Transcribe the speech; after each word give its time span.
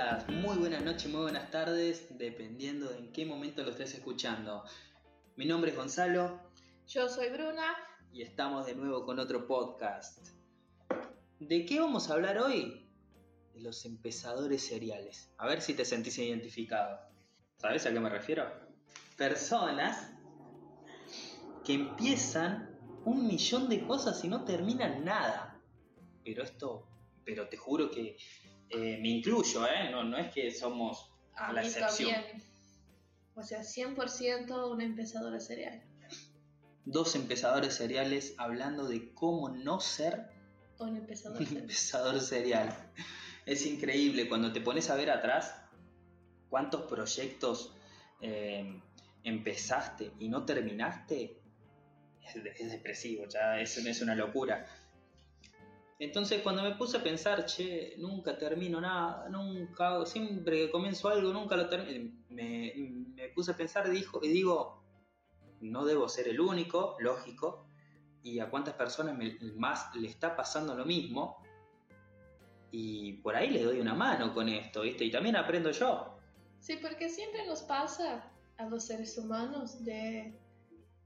días, 0.00 0.28
muy 0.28 0.56
buenas 0.56 0.82
noches, 0.82 1.10
muy 1.10 1.22
buenas 1.22 1.50
tardes, 1.50 2.06
dependiendo 2.16 2.88
de 2.88 2.98
en 2.98 3.12
qué 3.12 3.26
momento 3.26 3.62
lo 3.62 3.70
estés 3.70 3.94
escuchando. 3.94 4.64
Mi 5.36 5.44
nombre 5.44 5.72
es 5.72 5.76
Gonzalo 5.76 6.40
Yo 6.86 7.08
soy 7.08 7.28
Bruna. 7.28 7.76
y 8.12 8.22
estamos 8.22 8.66
de 8.66 8.74
nuevo 8.74 9.04
con 9.04 9.18
otro 9.18 9.46
podcast. 9.46 10.26
¿De 11.38 11.66
qué 11.66 11.80
vamos 11.80 12.08
a 12.08 12.14
hablar 12.14 12.38
hoy? 12.38 12.88
De 13.52 13.60
los 13.60 13.84
empezadores 13.84 14.66
seriales. 14.66 15.30
A 15.36 15.46
ver 15.46 15.60
si 15.60 15.74
te 15.74 15.84
sentís 15.84 16.18
identificado. 16.18 16.98
¿Sabes 17.58 17.84
a 17.84 17.92
qué 17.92 18.00
me 18.00 18.08
refiero? 18.08 18.44
Personas 19.16 20.12
que 21.64 21.74
empiezan 21.74 22.78
un 23.04 23.26
millón 23.26 23.68
de 23.68 23.86
cosas 23.86 24.24
y 24.24 24.28
no 24.28 24.44
terminan 24.44 25.04
nada. 25.04 25.60
Pero 26.24 26.42
esto, 26.42 26.86
pero 27.24 27.48
te 27.48 27.56
juro 27.58 27.90
que 27.90 28.16
eh, 28.70 28.98
me 29.00 29.08
incluyo, 29.08 29.66
¿eh? 29.66 29.90
No, 29.90 30.04
no 30.04 30.16
es 30.16 30.32
que 30.32 30.50
somos 30.52 31.10
A 31.34 31.52
la 31.52 31.60
mí 31.62 31.66
excepción. 31.66 32.12
también. 32.12 32.42
O 33.34 33.42
sea, 33.42 33.60
100% 33.60 34.70
una 34.70 34.84
empezadora 34.84 35.40
serial. 35.40 35.82
Dos 36.84 37.14
empezadores 37.14 37.74
seriales 37.74 38.34
hablando 38.38 38.88
de 38.88 39.12
cómo 39.14 39.48
no 39.50 39.80
ser 39.80 40.30
Un 40.78 40.96
empezador 40.96 41.40
un 41.40 41.56
empezador 41.56 42.20
serial. 42.20 42.74
Es 43.46 43.66
increíble 43.66 44.28
cuando 44.28 44.52
te 44.52 44.60
pones 44.60 44.90
a 44.90 44.96
ver 44.96 45.10
atrás 45.10 45.54
cuántos 46.48 46.82
proyectos 46.82 47.74
eh, 48.20 48.80
empezaste 49.24 50.12
y 50.18 50.28
no 50.28 50.44
terminaste. 50.44 51.38
Es, 52.24 52.36
es 52.36 52.70
depresivo, 52.72 53.26
ya 53.26 53.60
es, 53.60 53.76
es 53.76 54.02
una 54.02 54.14
locura. 54.14 54.66
Entonces 56.00 56.40
cuando 56.40 56.62
me 56.62 56.74
puse 56.76 56.96
a 56.96 57.02
pensar, 57.02 57.44
che, 57.44 57.94
nunca 57.98 58.38
termino 58.38 58.80
nada, 58.80 59.28
nunca, 59.28 60.06
siempre 60.06 60.56
que 60.56 60.70
comienzo 60.70 61.10
algo, 61.10 61.30
nunca 61.30 61.56
lo 61.56 61.68
termino, 61.68 62.10
me, 62.30 62.72
puse 63.34 63.50
a 63.50 63.56
pensar 63.56 63.90
dijo, 63.90 64.18
y 64.22 64.28
digo, 64.28 64.82
no 65.60 65.84
debo 65.84 66.08
ser 66.08 66.28
el 66.28 66.40
único, 66.40 66.96
lógico, 67.00 67.66
y 68.22 68.38
a 68.38 68.48
cuántas 68.48 68.74
personas 68.74 69.18
más 69.56 69.94
le 69.94 70.08
está 70.08 70.34
pasando 70.34 70.74
lo 70.74 70.86
mismo, 70.86 71.44
y 72.70 73.14
por 73.18 73.36
ahí 73.36 73.50
le 73.50 73.62
doy 73.62 73.78
una 73.78 73.92
mano 73.92 74.32
con 74.32 74.48
esto, 74.48 74.80
¿viste? 74.80 75.04
Y 75.04 75.10
también 75.10 75.36
aprendo 75.36 75.70
yo. 75.70 76.16
Sí, 76.60 76.78
porque 76.80 77.10
siempre 77.10 77.46
nos 77.46 77.60
pasa 77.60 78.24
a 78.56 78.64
los 78.64 78.84
seres 78.84 79.18
humanos 79.18 79.84
de 79.84 80.34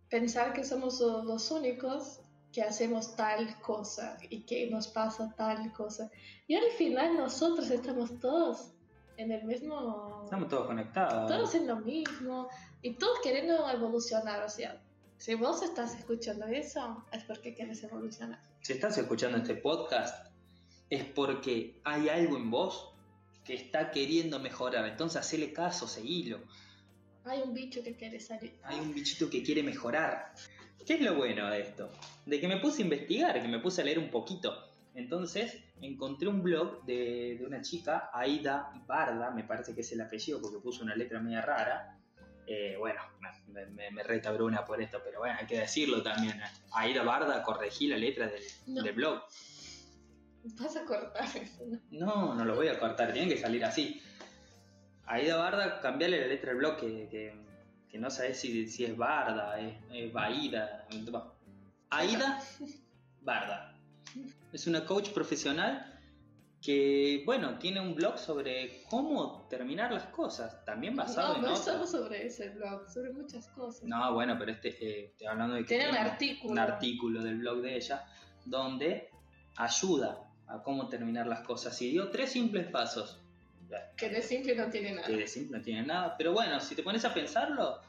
pensar 0.08 0.52
que 0.52 0.62
somos 0.62 1.00
los 1.00 1.50
únicos 1.50 2.20
que 2.54 2.62
hacemos 2.62 3.16
tal 3.16 3.60
cosa 3.60 4.16
y 4.30 4.42
que 4.42 4.70
nos 4.70 4.86
pasa 4.86 5.34
tal 5.36 5.72
cosa. 5.72 6.08
Y 6.46 6.54
al 6.54 6.70
final 6.78 7.16
nosotros 7.16 7.68
estamos 7.68 8.20
todos 8.20 8.70
en 9.16 9.32
el 9.32 9.42
mismo... 9.44 10.20
Estamos 10.22 10.48
todos 10.48 10.68
conectados. 10.68 11.28
todos 11.28 11.54
en 11.56 11.66
lo 11.66 11.76
mismo 11.80 12.48
y 12.80 12.94
todos 12.94 13.18
queriendo 13.24 13.68
evolucionar. 13.68 14.44
O 14.44 14.48
sea, 14.48 14.80
si 15.18 15.34
vos 15.34 15.62
estás 15.62 15.98
escuchando 15.98 16.46
eso, 16.46 17.04
es 17.12 17.24
porque 17.24 17.54
quieres 17.54 17.82
evolucionar. 17.82 18.40
Si 18.60 18.74
estás 18.74 18.96
escuchando 18.98 19.38
este 19.38 19.56
podcast, 19.56 20.32
es 20.90 21.04
porque 21.04 21.80
hay 21.82 22.08
algo 22.08 22.36
en 22.36 22.52
vos 22.52 22.94
que 23.44 23.54
está 23.54 23.90
queriendo 23.90 24.38
mejorar. 24.38 24.86
Entonces, 24.86 25.20
hacele 25.20 25.52
caso, 25.52 25.88
seguilo. 25.88 26.38
Hay 27.24 27.42
un 27.42 27.52
bicho 27.52 27.82
que 27.82 27.96
quiere 27.96 28.20
salir. 28.20 28.54
Hay 28.62 28.78
un 28.78 28.94
bichito 28.94 29.28
que 29.28 29.42
quiere 29.42 29.64
mejorar. 29.64 30.34
¿Qué 30.86 30.94
es 30.94 31.00
lo 31.00 31.14
bueno 31.14 31.48
de 31.50 31.60
esto? 31.60 31.90
De 32.26 32.40
que 32.40 32.48
me 32.48 32.58
puse 32.58 32.82
a 32.82 32.84
investigar, 32.84 33.40
que 33.40 33.48
me 33.48 33.58
puse 33.58 33.80
a 33.80 33.84
leer 33.84 33.98
un 33.98 34.10
poquito. 34.10 34.52
Entonces 34.94 35.58
encontré 35.80 36.28
un 36.28 36.42
blog 36.42 36.84
de, 36.84 37.36
de 37.38 37.46
una 37.46 37.60
chica, 37.62 38.10
Aida 38.12 38.70
Barda, 38.86 39.30
me 39.30 39.44
parece 39.44 39.74
que 39.74 39.80
es 39.80 39.92
el 39.92 40.00
apellido 40.00 40.40
porque 40.40 40.58
puso 40.58 40.82
una 40.84 40.94
letra 40.94 41.20
media 41.20 41.40
rara. 41.40 41.98
Eh, 42.46 42.76
bueno, 42.78 43.00
me, 43.48 43.66
me, 43.66 43.90
me 43.90 44.02
reta 44.02 44.30
Bruna 44.30 44.64
por 44.64 44.80
esto, 44.82 45.00
pero 45.02 45.20
bueno, 45.20 45.36
hay 45.40 45.46
que 45.46 45.58
decirlo 45.58 46.02
también. 46.02 46.40
Aida 46.74 47.02
Barda, 47.02 47.42
corregí 47.42 47.86
la 47.88 47.96
letra 47.96 48.28
del, 48.28 48.42
No. 48.66 48.82
del 48.82 48.94
blog. 48.94 49.22
Vas 50.60 50.76
a 50.76 50.84
cortar 50.84 51.24
eso, 51.36 51.64
¿no? 51.90 52.34
No, 52.34 52.44
lo 52.44 52.54
voy 52.54 52.68
a 52.68 52.78
cortar, 52.78 53.12
tiene 53.14 53.32
que 53.34 53.40
salir 53.40 53.64
así. 53.64 54.00
Aida 55.06 55.36
Barda, 55.36 55.80
cambiarle 55.80 56.20
la 56.20 56.26
letra 56.26 56.50
del 56.50 56.58
blog 56.58 56.76
que, 56.76 57.08
que, 57.10 57.34
que 57.94 58.00
no 58.00 58.10
sabes 58.10 58.40
si, 58.40 58.66
si 58.66 58.84
es 58.84 58.96
Barda, 58.96 59.56
es, 59.60 59.72
es 59.92 60.12
Baida. 60.12 60.84
bueno. 60.90 61.32
Aida 61.90 62.40
Barda. 63.22 63.72
Es 64.52 64.66
una 64.66 64.84
coach 64.84 65.10
profesional 65.10 66.00
que, 66.60 67.22
bueno, 67.24 67.56
tiene 67.60 67.80
un 67.80 67.94
blog 67.94 68.18
sobre 68.18 68.82
cómo 68.90 69.46
terminar 69.48 69.92
las 69.92 70.06
cosas, 70.06 70.64
también 70.64 70.96
basado 70.96 71.34
No, 71.34 71.36
en 71.36 71.42
no 71.42 71.52
es 71.52 71.60
otras. 71.60 71.76
solo 71.76 71.86
sobre 71.86 72.26
ese 72.26 72.48
blog, 72.50 72.90
sobre 72.90 73.12
muchas 73.12 73.46
cosas. 73.50 73.84
No, 73.84 74.12
bueno, 74.12 74.34
pero 74.40 74.50
este, 74.50 74.70
eh, 74.70 75.04
estoy 75.12 75.28
hablando 75.28 75.54
de 75.54 75.60
que 75.60 75.68
Tiene 75.68 75.90
un 75.90 75.96
artículo. 75.96 76.52
un 76.52 76.58
artículo 76.58 77.22
del 77.22 77.36
blog 77.38 77.60
de 77.60 77.76
ella 77.76 78.04
donde 78.44 79.08
ayuda 79.56 80.18
a 80.48 80.64
cómo 80.64 80.88
terminar 80.88 81.28
las 81.28 81.42
cosas 81.46 81.80
y 81.80 81.90
dio 81.92 82.10
tres 82.10 82.32
simples 82.32 82.66
pasos. 82.66 83.20
Que 83.96 84.08
de 84.08 84.22
simple 84.22 84.54
no 84.54 84.68
tiene 84.70 84.92
nada. 84.92 85.06
que 85.06 85.16
de 85.16 85.26
simple 85.26 85.58
no 85.58 85.64
tienen 85.64 85.86
nada. 85.86 86.16
Pero 86.16 86.32
bueno, 86.32 86.60
si 86.60 86.74
te 86.74 86.82
pones 86.82 87.04
a 87.04 87.12
pensarlo, 87.14 87.80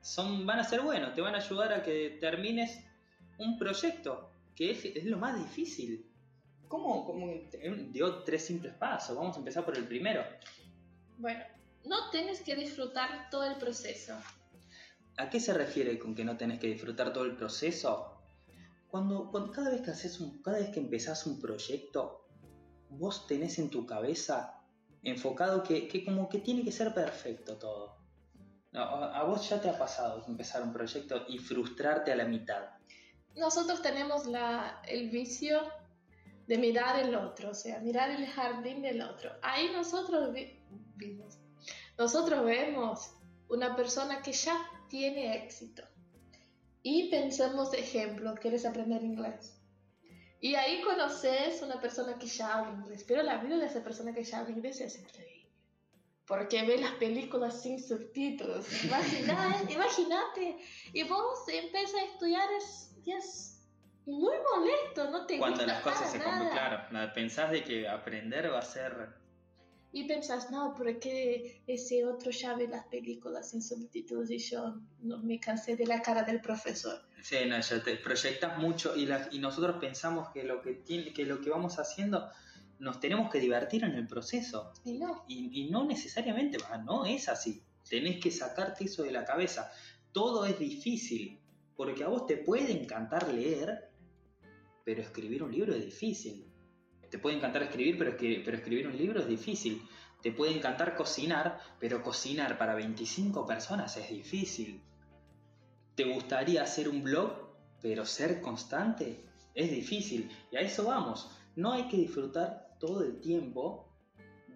son, 0.00 0.44
van 0.46 0.58
a 0.60 0.64
ser 0.64 0.80
buenos, 0.82 1.14
te 1.14 1.20
van 1.20 1.34
a 1.34 1.38
ayudar 1.38 1.72
a 1.72 1.82
que 1.82 2.18
termines 2.20 2.78
un 3.38 3.58
proyecto, 3.58 4.30
que 4.54 4.70
es, 4.70 4.84
es 4.84 5.04
lo 5.04 5.18
más 5.18 5.38
difícil. 5.38 6.06
¿Cómo, 6.68 7.04
cómo 7.04 7.26
te- 7.50 7.70
dio 7.90 8.22
tres 8.24 8.44
simples 8.46 8.74
pasos? 8.74 9.16
Vamos 9.16 9.36
a 9.36 9.38
empezar 9.38 9.64
por 9.64 9.76
el 9.76 9.84
primero. 9.86 10.24
Bueno, 11.18 11.44
no 11.84 12.10
tienes 12.10 12.40
que 12.42 12.54
disfrutar 12.56 13.28
todo 13.30 13.44
el 13.44 13.56
proceso. 13.56 14.14
¿A 15.16 15.30
qué 15.30 15.38
se 15.40 15.52
refiere 15.54 15.98
con 15.98 16.14
que 16.14 16.24
no 16.24 16.36
tenés 16.36 16.58
que 16.58 16.66
disfrutar 16.66 17.12
todo 17.12 17.24
el 17.24 17.36
proceso? 17.36 18.10
Cuando, 18.88 19.30
cuando 19.30 19.52
cada 19.52 19.70
vez 19.70 19.82
que 19.82 19.90
haces 19.90 20.20
un, 20.20 20.42
cada 20.42 20.58
vez 20.58 20.70
que 20.70 20.80
empezás 20.80 21.26
un 21.26 21.40
proyecto, 21.40 22.26
vos 22.90 23.26
tenés 23.26 23.58
en 23.58 23.70
tu 23.70 23.86
cabeza 23.86 24.60
enfocado 25.04 25.62
que, 25.62 25.86
que 25.88 26.04
como 26.04 26.28
que 26.28 26.38
tiene 26.38 26.62
que 26.64 26.72
ser 26.72 26.92
perfecto 26.94 27.56
todo. 27.58 27.96
A 28.72 29.22
vos 29.24 29.48
ya 29.48 29.60
te 29.60 29.68
ha 29.68 29.78
pasado 29.78 30.24
empezar 30.26 30.62
un 30.62 30.72
proyecto 30.72 31.24
y 31.28 31.38
frustrarte 31.38 32.10
a 32.10 32.16
la 32.16 32.24
mitad. 32.24 32.70
Nosotros 33.36 33.82
tenemos 33.82 34.26
la, 34.26 34.82
el 34.88 35.10
vicio 35.10 35.60
de 36.46 36.58
mirar 36.58 36.98
el 36.98 37.14
otro, 37.14 37.50
o 37.50 37.54
sea, 37.54 37.78
mirar 37.80 38.10
el 38.10 38.26
jardín 38.26 38.82
del 38.82 39.00
otro. 39.02 39.30
Ahí 39.42 39.70
nosotros 39.72 40.32
vi- 40.32 40.60
vimos, 40.96 41.38
nosotros 41.96 42.44
vemos 42.44 43.14
una 43.48 43.76
persona 43.76 44.22
que 44.22 44.32
ya 44.32 44.58
tiene 44.88 45.36
éxito 45.44 45.84
y 46.82 47.08
pensamos, 47.10 47.72
ejemplo, 47.74 48.34
quieres 48.34 48.66
aprender 48.66 49.02
inglés. 49.02 49.60
Y 50.44 50.56
ahí 50.56 50.82
conoces 50.82 51.62
una 51.62 51.80
persona 51.80 52.18
que 52.18 52.26
ya 52.26 52.56
habla 52.58 52.72
inglés, 52.72 53.02
pero 53.08 53.22
la 53.22 53.38
vida 53.38 53.56
de 53.56 53.64
esa 53.64 53.82
persona 53.82 54.12
que 54.12 54.22
ya 54.22 54.40
habla 54.40 54.50
inglés 54.50 54.78
es 54.78 54.98
increíble. 54.98 55.48
Porque 56.26 56.62
ve 56.66 56.76
las 56.76 56.92
películas 56.96 57.62
sin 57.62 57.82
subtítulos. 57.82 58.66
Imagínate. 59.70 60.58
Y 60.92 61.02
vos 61.04 61.48
empiezas 61.48 61.94
a 61.94 62.04
estudiar 62.04 62.46
es, 62.58 62.94
es 63.06 63.66
muy 64.04 64.36
molesto, 64.52 65.10
no 65.10 65.24
te 65.24 65.38
Cuando 65.38 65.64
gusta 65.64 65.72
las 65.72 65.82
cosas 65.82 66.12
se 66.12 66.18
nada. 66.18 66.50
claro, 66.50 67.12
pensás 67.14 67.50
de 67.50 67.64
que 67.64 67.88
aprender 67.88 68.52
va 68.52 68.58
a 68.58 68.62
ser... 68.62 69.23
Y 69.96 70.08
pensás, 70.08 70.50
no, 70.50 70.74
porque 70.76 71.62
ese 71.68 72.04
otro 72.04 72.32
ya 72.32 72.54
ve 72.56 72.66
las 72.66 72.84
películas 72.86 73.50
sin 73.50 73.62
subtítulos 73.62 74.28
y 74.28 74.38
yo 74.38 74.80
no 75.00 75.18
me 75.22 75.38
cansé 75.38 75.76
de 75.76 75.86
la 75.86 76.02
cara 76.02 76.24
del 76.24 76.40
profesor. 76.40 77.00
Sí, 77.22 77.36
no, 77.48 77.60
ya 77.60 77.80
te 77.82 77.94
proyectas 77.96 78.58
mucho 78.58 78.96
y, 78.96 79.06
la- 79.06 79.28
y 79.30 79.38
nosotros 79.38 79.76
pensamos 79.80 80.30
que 80.30 80.42
lo 80.42 80.60
que, 80.60 80.72
tiene, 80.74 81.12
que 81.12 81.24
lo 81.24 81.40
que 81.40 81.48
vamos 81.48 81.78
haciendo 81.78 82.28
nos 82.80 82.98
tenemos 82.98 83.30
que 83.30 83.38
divertir 83.38 83.84
en 83.84 83.92
el 83.94 84.08
proceso. 84.08 84.72
Y 84.84 84.94
no, 84.98 85.24
Y, 85.28 85.62
y 85.62 85.70
no 85.70 85.84
necesariamente, 85.84 86.58
va, 86.58 86.76
no 86.78 87.06
es 87.06 87.28
así. 87.28 87.62
Tenés 87.88 88.20
que 88.20 88.32
sacarte 88.32 88.84
eso 88.84 89.04
de 89.04 89.12
la 89.12 89.24
cabeza. 89.24 89.70
Todo 90.10 90.44
es 90.44 90.58
difícil, 90.58 91.38
porque 91.76 92.02
a 92.02 92.08
vos 92.08 92.26
te 92.26 92.36
puede 92.38 92.72
encantar 92.72 93.32
leer, 93.32 93.90
pero 94.84 95.02
escribir 95.02 95.44
un 95.44 95.52
libro 95.52 95.72
es 95.72 95.84
difícil. 95.84 96.46
Te 97.14 97.20
puede 97.20 97.36
encantar 97.36 97.62
escribir, 97.62 97.96
pero, 97.96 98.18
escri- 98.18 98.42
pero 98.44 98.56
escribir 98.56 98.88
un 98.88 98.96
libro 98.98 99.20
es 99.20 99.28
difícil. 99.28 99.80
Te 100.20 100.32
puede 100.32 100.50
encantar 100.50 100.96
cocinar, 100.96 101.60
pero 101.78 102.02
cocinar 102.02 102.58
para 102.58 102.74
25 102.74 103.46
personas 103.46 103.96
es 103.96 104.10
difícil. 104.10 104.82
¿Te 105.94 106.12
gustaría 106.12 106.64
hacer 106.64 106.88
un 106.88 107.04
blog, 107.04 107.54
pero 107.80 108.04
ser 108.04 108.40
constante? 108.40 109.24
Es 109.54 109.70
difícil. 109.70 110.28
Y 110.50 110.56
a 110.56 110.60
eso 110.62 110.86
vamos. 110.86 111.30
No 111.54 111.72
hay 111.72 111.86
que 111.86 111.98
disfrutar 111.98 112.74
todo 112.80 113.04
el 113.04 113.20
tiempo 113.20 113.88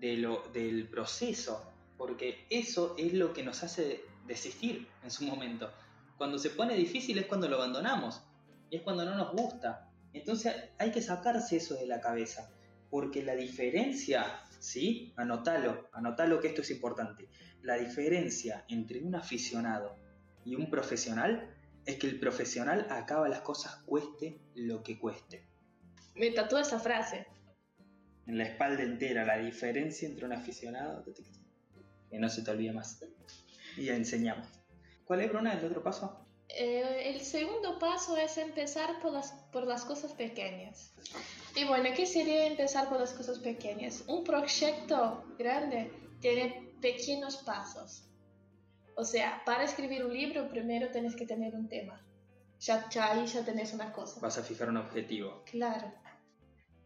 del 0.01 0.89
proceso, 0.91 1.63
porque 1.97 2.45
eso 2.51 2.97
es 2.99 3.15
lo 3.15 3.33
que 3.33 3.45
nos 3.45 3.63
hace 3.63 4.01
desistir 4.27 4.89
en 5.05 5.13
su 5.13 5.23
momento. 5.23 5.71
Cuando 6.17 6.41
se 6.41 6.51
pone 6.51 6.75
difícil 6.75 7.19
es 7.19 7.27
cuando 7.27 7.49
lo 7.49 7.55
abandonamos 7.55 8.21
y 8.69 8.79
es 8.79 8.83
cuando 8.83 9.05
no 9.05 9.15
nos 9.15 9.31
gusta. 9.31 9.88
Entonces 10.13 10.55
hay 10.79 10.91
que 10.91 11.03
sacarse 11.03 11.57
eso 11.57 11.75
de 11.75 11.87
la 11.87 12.01
cabeza, 12.01 12.51
porque 12.91 13.23
la 13.23 13.35
diferencia 13.35 14.43
¿sí? 14.59 15.13
Anotalo, 15.17 15.89
anotalo 15.93 16.41
que 16.41 16.49
esto 16.49 16.63
es 16.63 16.71
importante. 16.71 17.29
La 17.63 17.77
diferencia 17.77 18.65
entre 18.69 19.03
un 19.03 19.15
aficionado 19.15 19.97
y 20.45 20.55
un 20.55 20.71
profesional 20.71 21.55
es 21.85 21.97
que 21.97 22.07
el 22.07 22.21
profesional 22.21 22.87
acaba 22.91 23.29
las 23.29 23.41
cosas 23.41 23.77
cueste 23.87 24.41
lo 24.55 24.83
que 24.83 24.99
cueste. 24.99 25.47
Me 26.15 26.31
tatúa 26.31 26.63
esa 26.63 26.79
frase. 26.79 27.27
En 28.27 28.37
la 28.37 28.45
espalda 28.45 28.83
entera, 28.83 29.25
la 29.25 29.39
diferencia 29.39 30.07
entre 30.07 30.27
un 30.27 30.33
aficionado 30.33 31.05
que 32.11 32.19
no 32.19 32.29
se 32.29 32.43
te 32.43 32.51
olvide 32.51 32.73
más. 32.73 33.03
Y 33.77 33.89
enseñamos. 33.89 34.49
¿Cuál 35.05 35.23
es, 35.23 35.31
Bruna, 35.31 35.59
el 35.59 35.65
otro 35.65 35.83
paso? 35.83 36.28
Eh, 36.61 37.11
el 37.15 37.21
segundo 37.21 37.79
paso 37.79 38.17
es 38.17 38.37
empezar 38.37 38.99
por 39.01 39.13
las, 39.13 39.31
por 39.53 39.65
las 39.65 39.85
cosas 39.85 40.13
pequeñas. 40.13 40.93
Y 41.55 41.65
bueno, 41.65 41.91
¿qué 41.95 42.05
sería 42.05 42.47
empezar 42.47 42.89
por 42.89 42.99
las 42.99 43.13
cosas 43.13 43.39
pequeñas? 43.39 44.03
Un 44.09 44.25
proyecto 44.25 45.25
grande 45.39 45.93
tiene 46.21 46.73
pequeños 46.81 47.37
pasos. 47.37 48.03
O 48.97 49.05
sea, 49.05 49.41
para 49.47 49.63
escribir 49.63 50.05
un 50.05 50.13
libro 50.13 50.49
primero 50.49 50.91
tienes 50.91 51.15
que 51.15 51.27
tener 51.27 51.55
un 51.55 51.69
tema. 51.69 52.05
Ya, 52.59 52.89
ya 52.91 53.13
ahí 53.13 53.25
ya 53.29 53.45
tenés 53.45 53.73
una 53.73 53.93
cosa. 53.93 54.19
Vas 54.21 54.37
a 54.39 54.43
fijar 54.43 54.69
un 54.69 54.79
objetivo. 54.79 55.45
Claro. 55.49 55.93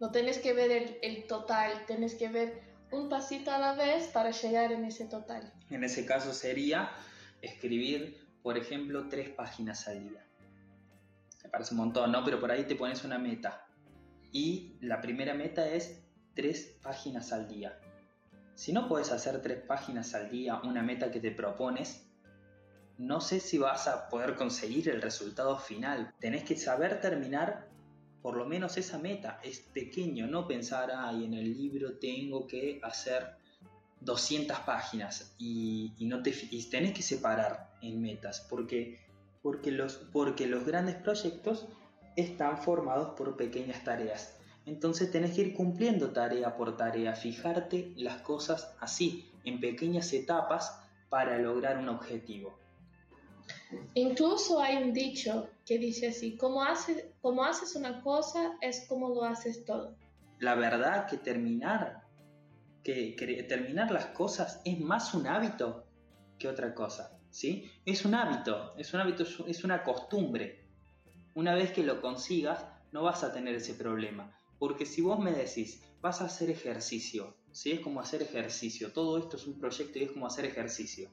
No 0.01 0.11
tienes 0.11 0.37
que 0.37 0.53
ver 0.53 0.71
el, 0.71 0.99
el 1.01 1.27
total, 1.27 1.87
tienes 1.87 2.15
que 2.15 2.29
ver 2.29 2.61
un 2.91 3.09
pasito 3.09 3.51
a 3.51 3.59
la 3.59 3.73
vez 3.73 4.09
para 4.09 4.33
llegar 4.33 4.71
en 4.71 4.85
ese 4.85 5.07
total. 5.07 5.51
En 5.71 5.83
ese 5.83 6.05
caso 6.05 6.35
sería 6.35 6.93
escribir, 7.41 8.22
por 8.43 8.59
ejemplo, 8.59 9.09
tres 9.09 9.31
páginas 9.31 9.87
al 9.89 10.09
día. 10.09 10.27
Me 11.44 11.50
parece 11.50 11.75
un 11.75 11.79
montón, 11.79 12.12
¿no? 12.12 12.25
Pero 12.25 12.41
por 12.41 12.50
ahí 12.50 12.65
te 12.65 12.77
pones 12.77 13.05
una 13.05 13.19
meta. 13.19 13.67
Y 14.33 14.77
la 14.81 15.00
primera 15.00 15.35
meta 15.35 15.69
es 15.69 16.03
tres 16.35 16.79
páginas 16.83 17.33
al 17.33 17.49
día. 17.49 17.79
Si 18.55 18.73
no 18.73 18.89
puedes 18.89 19.11
hacer 19.12 19.41
tres 19.43 19.62
páginas 19.62 20.15
al 20.15 20.31
día, 20.31 20.61
una 20.62 20.83
meta 20.83 21.11
que 21.11 21.21
te 21.21 21.31
propones, 21.31 22.06
no 22.99 23.21
sé 23.21 23.41
si 23.41 23.59
vas 23.59 23.89
a 23.89 24.09
poder 24.09 24.37
conseguir 24.37 24.88
el 24.88 25.03
resultado 25.03 25.59
final. 25.59 26.15
Tenés 26.21 26.45
que 26.45 26.56
saber 26.56 27.00
terminar 27.00 27.69
por 28.23 28.37
lo 28.37 28.47
menos 28.47 28.77
esa 28.77 28.99
meta. 28.99 29.41
Es 29.43 29.61
pequeño, 29.61 30.27
no 30.27 30.47
pensar, 30.47 30.93
ay, 30.95 31.25
en 31.25 31.35
el 31.35 31.56
libro 31.56 31.99
tengo 31.99 32.47
que 32.47 32.81
hacer 32.83 33.37
200 34.04 34.58
páginas 34.60 35.34
y, 35.38 35.94
no 36.00 36.22
te, 36.22 36.34
y 36.50 36.62
tenés 36.70 36.93
que 36.93 37.02
separar 37.02 37.72
en 37.82 38.00
metas 38.00 38.46
porque, 38.49 39.00
porque, 39.43 39.70
los, 39.70 39.94
porque 40.12 40.46
los 40.46 40.64
grandes 40.64 40.96
proyectos 40.96 41.66
están 42.16 42.58
formados 42.58 43.14
por 43.16 43.37
pequeñas 43.37 43.82
tareas. 43.84 44.38
Entonces 44.66 45.10
tenés 45.10 45.32
que 45.34 45.43
ir 45.43 45.54
cumpliendo 45.54 46.10
tarea 46.10 46.56
por 46.56 46.76
tarea, 46.76 47.14
fijarte 47.14 47.93
las 47.96 48.22
cosas 48.22 48.75
así, 48.81 49.28
en 49.44 49.60
pequeñas 49.60 50.12
etapas 50.12 50.78
para 51.08 51.38
lograr 51.38 51.78
un 51.78 51.88
objetivo. 51.88 52.56
Incluso 53.94 54.60
hay 54.60 54.82
un 54.82 54.93
dicho 54.93 55.49
que 55.66 55.78
dice 55.78 56.08
así, 56.08 56.37
como 56.37 56.62
haces 56.62 57.76
una 57.76 58.02
cosa 58.02 58.56
es 58.60 58.87
como 58.88 59.08
lo 59.08 59.25
haces 59.25 59.64
todo. 59.64 59.94
La 60.38 60.54
verdad 60.54 61.06
que 61.06 61.16
terminar, 61.16 62.01
que, 62.82 63.14
que 63.17 63.43
terminar 63.44 63.90
las 63.90 64.06
cosas 64.06 64.61
es 64.64 64.79
más 64.81 65.14
un 65.14 65.26
hábito 65.26 65.87
que 66.38 66.49
otra 66.49 66.75
cosa, 66.75 67.19
¿sí? 67.31 67.70
Es 67.84 68.05
un 68.05 68.14
hábito, 68.14 68.75
es 68.76 68.93
un 68.94 69.00
hábito, 69.00 69.25
es 69.46 69.64
una 69.64 69.82
costumbre. 69.82 70.67
Una 71.34 71.55
vez 71.55 71.73
que 71.73 71.84
lo 71.84 72.00
consigas, 72.00 72.64
no 72.93 73.02
vas 73.02 73.25
a 73.25 73.32
tener 73.32 73.55
ese 73.55 73.75
problema. 73.75 74.37
Porque 74.58 74.87
si 74.87 75.00
vos 75.00 75.19
me 75.19 75.32
decís, 75.32 75.82
vas 76.00 76.20
a 76.20 76.26
hacer 76.26 76.50
ejercicio, 76.50 77.37
¿sí? 77.52 77.73
Es 77.73 77.81
como 77.81 78.00
hacer 78.00 78.23
ejercicio. 78.23 78.93
Todo 78.93 79.19
esto 79.19 79.37
es 79.37 79.46
un 79.46 79.58
proyecto 79.58 79.99
y 79.99 80.05
es 80.05 80.12
como 80.12 80.26
hacer 80.26 80.44
ejercicio. 80.44 81.11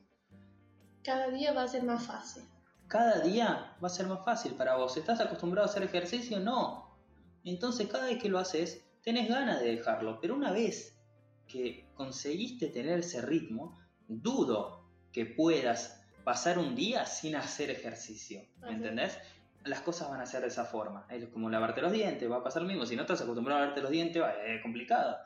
Cada 1.03 1.29
día 1.29 1.53
va 1.53 1.63
a 1.63 1.67
ser 1.67 1.83
más 1.83 2.05
fácil. 2.05 2.43
Cada 2.87 3.21
día 3.21 3.77
va 3.81 3.87
a 3.87 3.91
ser 3.91 4.07
más 4.07 4.25
fácil 4.25 4.53
para 4.53 4.75
vos. 4.75 4.97
¿Estás 4.97 5.21
acostumbrado 5.21 5.67
a 5.67 5.71
hacer 5.71 5.83
ejercicio? 5.83 6.39
No. 6.39 6.97
Entonces 7.43 7.87
cada 7.87 8.07
vez 8.07 8.21
que 8.21 8.29
lo 8.29 8.39
haces, 8.39 8.83
tenés 9.03 9.29
ganas 9.29 9.61
de 9.61 9.75
dejarlo. 9.75 10.19
Pero 10.19 10.35
una 10.35 10.51
vez 10.51 10.98
que 11.51 11.89
conseguiste 11.95 12.67
tener 12.67 12.99
ese 12.99 13.21
ritmo, 13.21 13.77
dudo 14.07 14.89
que 15.11 15.25
puedas 15.25 16.01
pasar 16.23 16.59
un 16.59 16.75
día 16.75 17.05
sin 17.05 17.35
hacer 17.35 17.69
ejercicio. 17.69 18.41
¿Me 18.61 18.71
entendés? 18.71 19.17
las 19.65 19.81
cosas 19.81 20.09
van 20.09 20.21
a 20.21 20.25
ser 20.25 20.41
de 20.41 20.47
esa 20.47 20.65
forma. 20.65 21.05
Es 21.09 21.27
como 21.27 21.49
lavarte 21.49 21.81
los 21.81 21.91
dientes, 21.91 22.29
va 22.29 22.37
a 22.37 22.43
pasar 22.43 22.61
lo 22.61 22.67
mismo. 22.67 22.85
Si 22.85 22.95
no 22.95 23.01
estás 23.01 23.21
acostumbrado 23.21 23.59
a 23.59 23.61
lavarte 23.61 23.81
los 23.81 23.91
dientes, 23.91 24.23
es 24.45 24.61
complicado. 24.61 25.17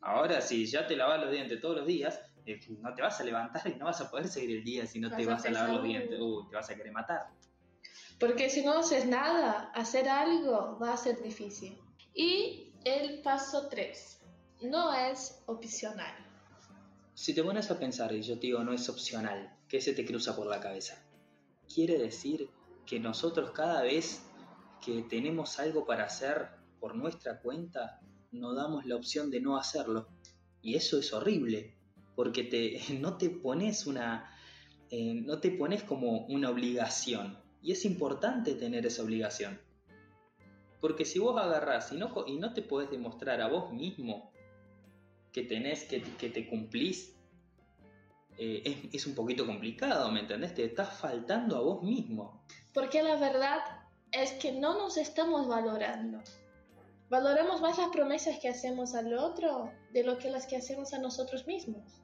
Ahora, 0.00 0.40
si 0.40 0.66
ya 0.66 0.86
te 0.86 0.96
lavas 0.96 1.20
los 1.20 1.30
dientes 1.30 1.60
todos 1.60 1.76
los 1.76 1.86
días, 1.86 2.20
eh, 2.46 2.58
no 2.80 2.94
te 2.94 3.02
vas 3.02 3.20
a 3.20 3.24
levantar 3.24 3.62
y 3.68 3.74
no 3.74 3.84
vas 3.84 4.00
a 4.00 4.10
poder 4.10 4.28
seguir 4.28 4.58
el 4.58 4.64
día 4.64 4.86
si 4.86 4.98
no 4.98 5.14
te 5.14 5.26
vas 5.26 5.44
a 5.44 5.50
lavar 5.50 5.74
los 5.74 5.84
dientes. 5.84 6.18
Uy, 6.20 6.48
te 6.48 6.56
vas 6.56 6.70
a 6.70 6.74
querer 6.74 6.92
matar. 6.92 7.28
Porque 8.18 8.50
si 8.50 8.64
no 8.64 8.78
haces 8.78 9.06
nada, 9.06 9.70
hacer 9.74 10.08
algo 10.08 10.78
va 10.78 10.94
a 10.94 10.96
ser 10.96 11.22
difícil. 11.22 11.78
Y 12.14 12.72
el 12.84 13.20
paso 13.22 13.68
3, 13.68 14.19
no 14.62 14.92
es 14.94 15.42
opcional. 15.46 16.14
Si 17.14 17.34
te 17.34 17.42
pones 17.42 17.70
a 17.70 17.78
pensar 17.78 18.12
y 18.12 18.22
yo 18.22 18.34
te 18.34 18.46
digo 18.46 18.62
no 18.64 18.72
es 18.72 18.88
opcional, 18.88 19.56
¿qué 19.68 19.80
se 19.80 19.92
te 19.92 20.04
cruza 20.04 20.36
por 20.36 20.46
la 20.46 20.60
cabeza? 20.60 21.02
Quiere 21.72 21.98
decir 21.98 22.50
que 22.86 22.98
nosotros 22.98 23.52
cada 23.52 23.82
vez 23.82 24.22
que 24.80 25.02
tenemos 25.02 25.58
algo 25.58 25.84
para 25.84 26.04
hacer 26.04 26.48
por 26.80 26.94
nuestra 26.94 27.40
cuenta, 27.40 28.00
nos 28.32 28.56
damos 28.56 28.86
la 28.86 28.96
opción 28.96 29.30
de 29.30 29.40
no 29.40 29.56
hacerlo. 29.56 30.08
Y 30.62 30.74
eso 30.74 30.98
es 30.98 31.12
horrible, 31.12 31.76
porque 32.14 32.44
te, 32.44 32.80
no 32.98 33.16
te 33.16 33.30
pones 33.30 33.86
una. 33.86 34.36
Eh, 34.90 35.14
no 35.14 35.38
te 35.38 35.50
pones 35.52 35.84
como 35.84 36.26
una 36.26 36.50
obligación. 36.50 37.38
Y 37.62 37.72
es 37.72 37.84
importante 37.84 38.54
tener 38.54 38.86
esa 38.86 39.02
obligación. 39.02 39.60
Porque 40.80 41.04
si 41.04 41.18
vos 41.18 41.38
agarrás 41.38 41.92
y 41.92 41.96
no, 41.96 42.12
y 42.26 42.38
no 42.38 42.54
te 42.54 42.62
podés 42.62 42.90
demostrar 42.90 43.40
a 43.42 43.48
vos 43.48 43.72
mismo 43.72 44.29
que 45.32 45.42
tenés, 45.42 45.84
que, 45.84 46.02
que 46.02 46.30
te 46.30 46.48
cumplís, 46.48 47.14
eh, 48.38 48.62
es, 48.64 48.94
es, 48.94 49.06
un 49.06 49.14
poquito 49.14 49.46
complicado, 49.46 50.10
¿me 50.10 50.20
entendés? 50.20 50.54
Te 50.54 50.64
estás 50.64 50.98
faltando 50.98 51.56
a 51.56 51.60
vos 51.60 51.82
mismo. 51.82 52.42
Porque 52.72 53.02
la 53.02 53.16
verdad 53.16 53.58
es 54.12 54.32
que 54.32 54.52
no 54.52 54.78
nos 54.78 54.96
estamos 54.96 55.46
valorando. 55.46 56.20
Valoramos 57.10 57.60
más 57.60 57.76
las 57.76 57.88
promesas 57.88 58.38
que 58.38 58.48
hacemos 58.48 58.94
al 58.94 59.12
otro 59.14 59.72
de 59.92 60.04
lo 60.04 60.18
que 60.18 60.30
las 60.30 60.46
que 60.46 60.56
hacemos 60.56 60.94
a 60.94 60.98
nosotros 60.98 61.46
mismos. 61.46 62.00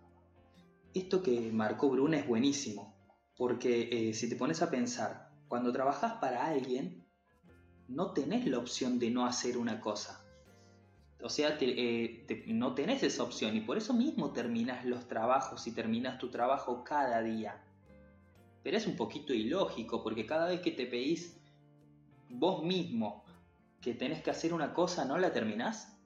Esto 0.94 1.22
que 1.22 1.52
marcó 1.52 1.88
Bruna 1.90 2.18
es 2.18 2.26
buenísimo, 2.26 2.96
porque 3.36 3.88
eh, 3.92 4.14
si 4.14 4.28
te 4.28 4.36
pones 4.36 4.62
a 4.62 4.70
pensar, 4.70 5.30
cuando 5.46 5.72
trabajas 5.72 6.14
para 6.14 6.44
alguien, 6.46 7.06
no 7.88 8.12
tenés 8.12 8.46
la 8.46 8.58
opción 8.58 8.98
de 8.98 9.10
no 9.10 9.26
hacer 9.26 9.58
una 9.58 9.80
cosa. 9.80 10.25
O 11.26 11.28
sea, 11.28 11.56
eh, 11.60 12.44
no 12.46 12.74
tenés 12.74 13.02
esa 13.02 13.22
opción 13.22 13.56
y 13.56 13.60
por 13.60 13.76
eso 13.76 13.92
mismo 13.92 14.32
terminas 14.32 14.84
los 14.84 15.06
trabajos 15.06 15.66
y 15.66 15.72
terminas 15.72 16.18
tu 16.18 16.30
trabajo 16.30 16.82
cada 16.84 17.20
día 17.22 17.62
pero 18.66 18.78
es 18.78 18.88
un 18.88 18.96
poquito 18.96 19.32
ilógico 19.32 20.02
porque 20.02 20.26
cada 20.26 20.48
vez 20.48 20.60
que 20.60 20.72
te 20.72 20.86
pedís 20.86 21.40
vos 22.28 22.64
mismo 22.64 23.24
que 23.80 23.94
tenés 23.94 24.24
que 24.24 24.32
hacer 24.32 24.52
una 24.52 24.74
cosa, 24.74 25.04
no 25.04 25.18
la 25.18 25.32
terminás 25.32 25.96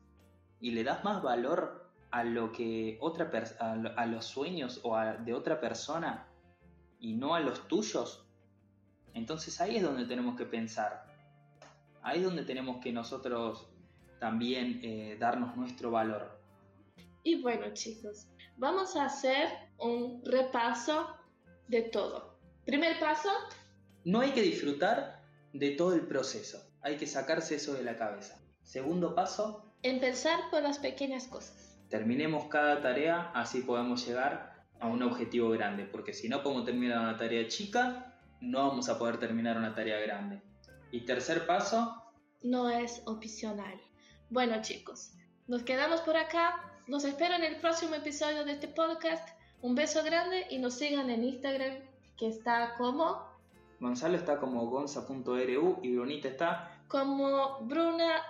y 0.60 0.72
le 0.72 0.84
das 0.84 1.02
más 1.02 1.22
valor 1.22 1.90
a 2.10 2.22
lo 2.22 2.52
que 2.52 2.98
otra 3.00 3.30
a, 3.60 4.04
los 4.04 4.26
sueños 4.26 4.80
o 4.82 4.94
de 4.98 5.32
otra 5.32 5.58
persona 5.58 6.26
y 6.98 7.14
no 7.14 7.34
a 7.34 7.40
los 7.40 7.66
tuyos. 7.66 8.26
Entonces 9.14 9.58
ahí 9.62 9.76
es 9.76 9.82
donde 9.82 10.04
tenemos 10.04 10.36
que 10.36 10.44
pensar. 10.44 11.06
Ahí 12.02 12.18
es 12.18 12.24
donde 12.26 12.44
tenemos 12.44 12.82
que 12.82 12.92
nosotros 12.92 13.69
también 14.20 14.80
eh, 14.84 15.16
darnos 15.18 15.56
nuestro 15.56 15.90
valor. 15.90 16.38
Y 17.24 17.42
bueno 17.42 17.72
chicos, 17.72 18.28
vamos 18.56 18.94
a 18.94 19.06
hacer 19.06 19.48
un 19.78 20.22
repaso 20.24 21.08
de 21.66 21.82
todo. 21.82 22.38
Primer 22.64 23.00
paso. 23.00 23.30
No 24.04 24.20
hay 24.20 24.30
que 24.30 24.42
disfrutar 24.42 25.22
de 25.52 25.72
todo 25.72 25.94
el 25.94 26.06
proceso, 26.06 26.62
hay 26.82 26.96
que 26.96 27.06
sacarse 27.06 27.56
eso 27.56 27.74
de 27.74 27.82
la 27.82 27.96
cabeza. 27.96 28.38
Segundo 28.62 29.14
paso. 29.14 29.74
Empezar 29.82 30.38
por 30.50 30.62
las 30.62 30.78
pequeñas 30.78 31.26
cosas. 31.26 31.76
Terminemos 31.88 32.44
cada 32.44 32.80
tarea, 32.80 33.32
así 33.34 33.62
podemos 33.62 34.06
llegar 34.06 34.64
a 34.78 34.86
un 34.86 35.02
objetivo 35.02 35.50
grande, 35.50 35.84
porque 35.84 36.12
si 36.12 36.28
no 36.28 36.42
podemos 36.42 36.64
terminar 36.64 37.00
una 37.00 37.16
tarea 37.16 37.48
chica, 37.48 38.16
no 38.40 38.68
vamos 38.68 38.88
a 38.88 38.98
poder 38.98 39.18
terminar 39.18 39.56
una 39.56 39.74
tarea 39.74 39.98
grande. 39.98 40.40
Y 40.92 41.00
tercer 41.00 41.46
paso. 41.46 42.02
No 42.42 42.70
es 42.70 43.02
opcional. 43.06 43.80
Bueno 44.30 44.62
chicos, 44.62 45.10
nos 45.48 45.64
quedamos 45.64 46.02
por 46.02 46.16
acá. 46.16 46.62
Los 46.86 47.04
espero 47.04 47.34
en 47.34 47.42
el 47.42 47.56
próximo 47.56 47.96
episodio 47.96 48.44
de 48.44 48.52
este 48.52 48.68
podcast. 48.68 49.28
Un 49.60 49.74
beso 49.74 50.04
grande 50.04 50.46
y 50.50 50.58
nos 50.58 50.74
sigan 50.74 51.10
en 51.10 51.24
Instagram 51.24 51.78
que 52.16 52.28
está 52.28 52.74
como... 52.78 53.28
Gonzalo 53.80 54.16
está 54.16 54.38
como 54.38 54.66
gonza.ru 54.66 55.80
y 55.82 55.96
Brunita 55.96 56.28
está... 56.28 56.80
Como 56.86 57.58
Bruna 57.62 58.22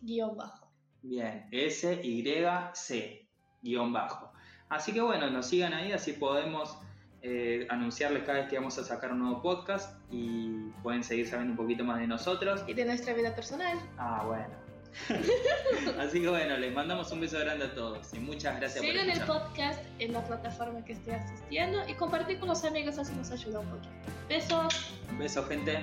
guion 0.00 0.34
bajo. 0.34 0.66
Bien, 1.02 1.46
S-Y-C. 1.52 3.28
guion 3.60 3.92
bajo. 3.92 4.32
Así 4.70 4.94
que 4.94 5.02
bueno, 5.02 5.28
nos 5.28 5.46
sigan 5.46 5.74
ahí, 5.74 5.92
así 5.92 6.14
podemos 6.14 6.78
eh, 7.20 7.66
anunciarles 7.68 8.24
cada 8.24 8.38
vez 8.38 8.48
que 8.48 8.56
vamos 8.56 8.78
a 8.78 8.84
sacar 8.84 9.12
un 9.12 9.18
nuevo 9.18 9.42
podcast 9.42 10.00
y 10.10 10.70
pueden 10.82 11.04
seguir 11.04 11.28
sabiendo 11.28 11.52
un 11.52 11.58
poquito 11.58 11.84
más 11.84 11.98
de 12.00 12.06
nosotros. 12.06 12.64
Y 12.66 12.72
de 12.72 12.86
nuestra 12.86 13.12
vida 13.12 13.34
personal. 13.34 13.78
Ah, 13.98 14.24
bueno. 14.26 14.67
Así 15.98 16.20
que 16.20 16.28
bueno, 16.28 16.56
les 16.56 16.72
mandamos 16.72 17.10
un 17.12 17.20
beso 17.20 17.38
grande 17.38 17.66
a 17.66 17.74
todos 17.74 18.12
y 18.14 18.18
muchas 18.18 18.56
gracias 18.58 18.84
Sigan 18.84 19.06
por 19.06 19.16
el 19.16 19.22
podcast 19.22 19.80
en 19.98 20.12
la 20.12 20.24
plataforma 20.26 20.84
que 20.84 20.92
esté 20.92 21.14
asistiendo 21.14 21.82
y 21.88 21.94
compartir 21.94 22.38
con 22.38 22.48
los 22.48 22.64
amigos 22.64 22.98
así 22.98 23.12
nos 23.14 23.30
ayuda 23.30 23.60
un 23.60 23.68
poquito. 23.68 23.94
Besos. 24.28 24.92
Un 25.10 25.18
beso, 25.18 25.44
gente. 25.46 25.78